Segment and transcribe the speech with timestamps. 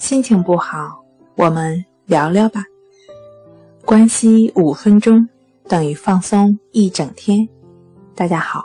[0.00, 1.04] 心情不好，
[1.36, 2.64] 我们聊聊吧。
[3.84, 5.28] 关系五分钟
[5.68, 7.46] 等于放松一整天。
[8.14, 8.64] 大家好，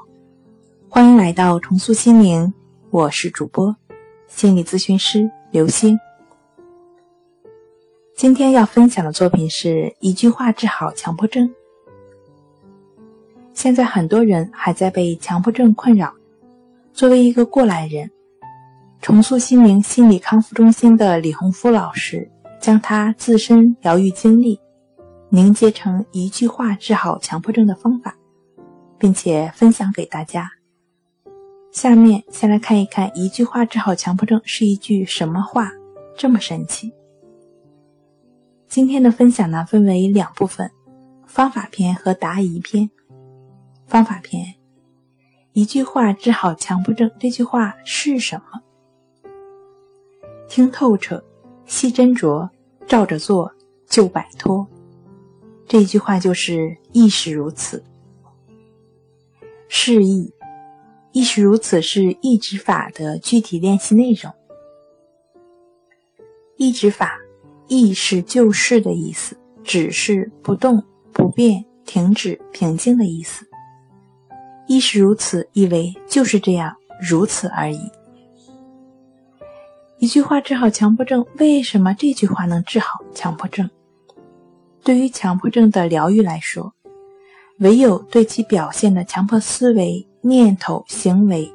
[0.88, 2.54] 欢迎来到重塑心灵，
[2.90, 3.76] 我是主播
[4.28, 5.99] 心理咨询师刘星。
[8.15, 11.54] 今天要分享的作品是一句话治好强迫症。
[13.54, 16.13] 现在很多人还在被强迫症困扰，
[16.94, 18.09] 作为一个过来人。
[19.05, 22.27] 重塑心灵心理康复中心的李洪福老师
[22.59, 24.59] 将他自身疗愈经历
[25.30, 28.17] 凝结成一句话治好强迫症的方法，
[28.97, 30.49] 并且分享给大家。
[31.71, 35.72] 下面先来看一看一句话治好强迫症是一句什么话，
[36.17, 36.91] 这么神奇。
[38.67, 40.72] 今天的分享呢，分为两部分：
[41.27, 42.89] 方法篇和答疑篇。
[43.85, 44.55] 方法篇，
[45.53, 48.61] 一句话治好强迫症，这句话是什么？
[50.55, 51.22] 听透彻，
[51.66, 52.50] 细斟酌，
[52.88, 53.52] 照着做
[53.89, 54.66] 就摆脱。
[55.67, 57.84] 这句话就是亦是如此。
[59.67, 60.31] 示意，
[61.12, 64.31] 亦是如此是意指法的具体练习内容。
[66.56, 67.17] 意指法，
[67.67, 70.81] 意是就是的意思，只是不动、
[71.12, 73.45] 不变、停止、平静的意思。
[74.67, 77.92] 亦是如此，意为就是这样，如此而已。
[80.06, 83.67] 一句话治好强迫症，为什么这句话能治好强迫症？
[84.84, 86.75] 对于强迫症的疗愈来说，
[87.58, 91.52] 唯有对其表现的强迫思维、念头、行为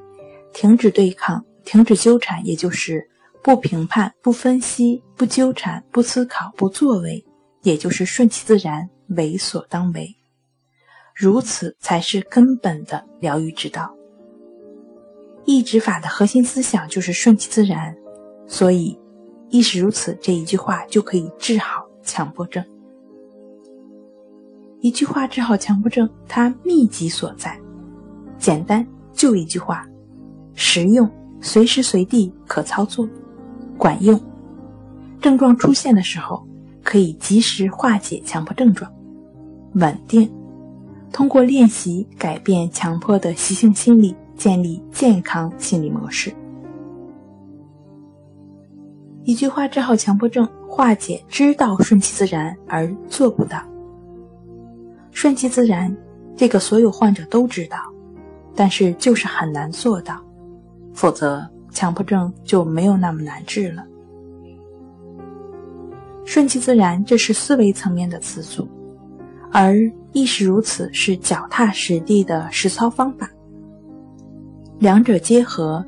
[0.52, 3.08] 停止对抗、停止纠缠，也就是
[3.40, 7.24] 不评判、不分析、不纠缠、不思考、不作为，
[7.62, 10.12] 也就是顺其自然、为所当为，
[11.14, 13.94] 如此才是根本的疗愈之道。
[15.44, 17.94] 意指法的核心思想就是顺其自然。
[18.50, 18.98] 所以，
[19.48, 20.18] 亦是如此。
[20.20, 22.62] 这一句话就可以治好强迫症。
[24.80, 27.56] 一句话治好强迫症，它秘籍所在，
[28.38, 29.86] 简单，就一句话，
[30.52, 31.08] 实用，
[31.40, 33.08] 随时随地可操作，
[33.78, 34.20] 管用。
[35.20, 36.44] 症状出现的时候，
[36.82, 38.92] 可以及时化解强迫症状，
[39.74, 40.28] 稳定。
[41.12, 46.34] 通过练习改变强迫的习性心理，建立健康心理模式。
[49.30, 53.62] 一句话治好强迫症，化解知道顺其自然而做不到。
[55.12, 55.96] 顺其自然，
[56.36, 57.78] 这个所有患者都知道，
[58.56, 60.20] 但是就是很难做到，
[60.92, 63.84] 否则强迫症就没有那么难治了。
[66.24, 68.66] 顺其自然，这是思维层面的词组，
[69.52, 69.78] 而
[70.10, 73.30] 亦是如此，是脚踏实地的实操方法。
[74.80, 75.84] 两者结合。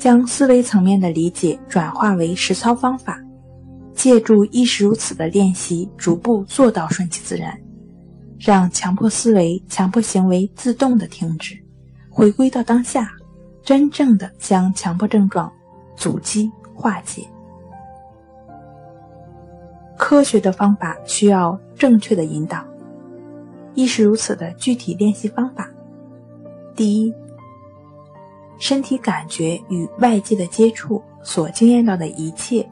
[0.00, 3.22] 将思维层面的理解转化为实操方法，
[3.92, 7.54] 借助亦是如此的练习，逐步做到顺其自然，
[8.38, 11.54] 让强迫思维、强迫行为自动的停止，
[12.08, 13.12] 回归到当下，
[13.62, 15.52] 真正的将强迫症状
[15.94, 17.28] 阻击化解。
[19.98, 22.64] 科学的方法需要正确的引导，
[23.74, 25.68] 亦是如此的具体练习方法。
[26.74, 27.14] 第一。
[28.60, 32.64] 身体感觉与外界的接触所经验到的一切，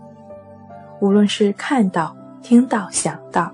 [1.01, 3.51] 无论是看到、听到、想到、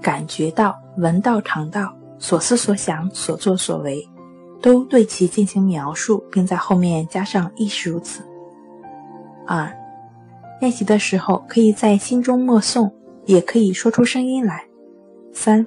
[0.00, 4.08] 感觉到、闻到、尝到、所思所想、所作所为，
[4.62, 8.22] 都对其进行描述，并在后面加上“亦是如此”。
[9.44, 9.68] 二、
[10.60, 12.88] 练习的时候可以在心中默诵，
[13.26, 14.64] 也可以说出声音来。
[15.32, 15.66] 三、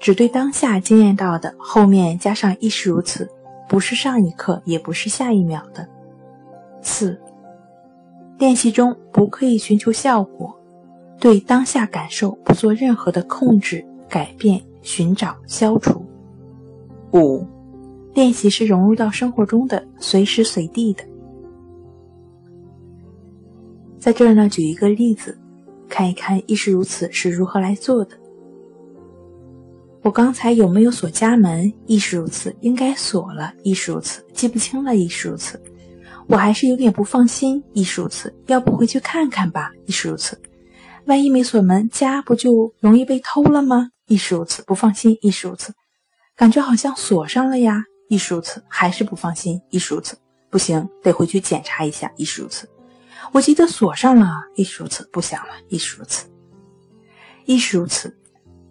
[0.00, 3.30] 只对当下经验到的，后面加上“亦是如此”。
[3.68, 5.86] 不是上一刻，也不是下一秒的。
[6.80, 7.20] 四，
[8.38, 10.54] 练习中不刻意寻求效果，
[11.18, 16.04] 对当下感受不做任何的控制、改变、寻找、消除。
[17.12, 17.44] 五，
[18.14, 21.02] 练习是融入到生活中的，随时随地的。
[23.98, 25.36] 在这儿呢，举一个例子，
[25.88, 28.16] 看一看亦是如此是如何来做的。
[30.06, 31.74] 我刚才有没有锁家门？
[31.88, 33.52] 亦是如此，应该锁了。
[33.64, 34.94] 亦是如此，记不清了。
[34.94, 35.60] 亦是如此，
[36.28, 37.60] 我还是有点不放心。
[37.72, 39.72] 亦是如此，要不回去看看吧。
[39.84, 40.40] 亦是如此，
[41.06, 43.90] 万一没锁门，家不就容易被偷了吗？
[44.06, 45.18] 亦是如此，不放心。
[45.22, 45.74] 亦是如此，
[46.36, 47.82] 感觉好像锁上了呀。
[48.08, 49.60] 亦是如此，还是不放心。
[49.70, 50.16] 亦是如此，
[50.50, 52.08] 不行，得回去检查一下。
[52.16, 52.68] 亦是如此，
[53.32, 54.30] 我记得锁上了。
[54.54, 55.54] 亦是如此，不想了。
[55.68, 56.28] 亦是如此，
[57.44, 58.16] 亦是如此。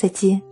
[0.00, 0.49] 再见。